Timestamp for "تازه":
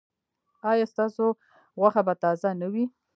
2.23-2.49